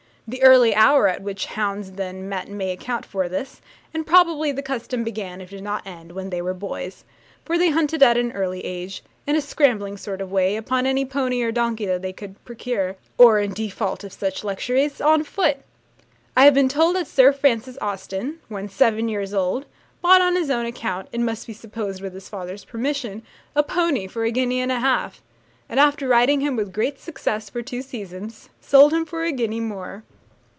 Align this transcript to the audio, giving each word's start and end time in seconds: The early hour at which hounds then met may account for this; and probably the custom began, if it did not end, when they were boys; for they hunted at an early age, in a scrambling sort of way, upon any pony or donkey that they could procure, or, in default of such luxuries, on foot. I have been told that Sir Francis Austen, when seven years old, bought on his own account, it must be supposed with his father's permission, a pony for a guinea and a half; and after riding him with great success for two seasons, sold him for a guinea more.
The 0.27 0.43
early 0.43 0.73
hour 0.73 1.09
at 1.09 1.21
which 1.21 1.45
hounds 1.47 1.91
then 1.93 2.29
met 2.29 2.47
may 2.47 2.71
account 2.71 3.05
for 3.05 3.27
this; 3.27 3.59
and 3.93 4.07
probably 4.07 4.53
the 4.53 4.61
custom 4.61 5.03
began, 5.03 5.41
if 5.41 5.51
it 5.51 5.55
did 5.57 5.63
not 5.65 5.85
end, 5.85 6.13
when 6.13 6.29
they 6.29 6.41
were 6.41 6.53
boys; 6.53 7.03
for 7.43 7.57
they 7.57 7.69
hunted 7.69 8.01
at 8.01 8.15
an 8.15 8.31
early 8.31 8.63
age, 8.63 9.03
in 9.27 9.35
a 9.35 9.41
scrambling 9.41 9.97
sort 9.97 10.21
of 10.21 10.31
way, 10.31 10.55
upon 10.55 10.85
any 10.85 11.03
pony 11.03 11.41
or 11.41 11.51
donkey 11.51 11.85
that 11.87 12.01
they 12.01 12.13
could 12.13 12.41
procure, 12.45 12.95
or, 13.17 13.39
in 13.39 13.51
default 13.53 14.05
of 14.05 14.13
such 14.13 14.45
luxuries, 14.45 15.01
on 15.01 15.25
foot. 15.25 15.57
I 16.37 16.45
have 16.45 16.53
been 16.53 16.69
told 16.69 16.95
that 16.95 17.07
Sir 17.07 17.33
Francis 17.33 17.77
Austen, 17.81 18.39
when 18.47 18.69
seven 18.69 19.09
years 19.09 19.33
old, 19.33 19.65
bought 20.01 20.21
on 20.21 20.37
his 20.37 20.49
own 20.49 20.65
account, 20.65 21.09
it 21.11 21.19
must 21.19 21.45
be 21.45 21.51
supposed 21.51 22.01
with 22.01 22.13
his 22.13 22.29
father's 22.29 22.63
permission, 22.63 23.21
a 23.53 23.63
pony 23.63 24.07
for 24.07 24.23
a 24.23 24.31
guinea 24.31 24.61
and 24.61 24.71
a 24.71 24.79
half; 24.79 25.21
and 25.67 25.77
after 25.77 26.07
riding 26.07 26.39
him 26.39 26.55
with 26.55 26.71
great 26.71 27.01
success 27.01 27.49
for 27.49 27.61
two 27.61 27.81
seasons, 27.81 28.47
sold 28.61 28.93
him 28.93 29.03
for 29.05 29.25
a 29.25 29.33
guinea 29.33 29.59
more. 29.59 30.05